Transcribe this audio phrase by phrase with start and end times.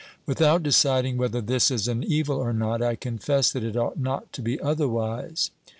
[0.25, 4.33] Without deciding whether this is an evil or not, I confess that it ought not
[4.33, 5.51] to be otherwise.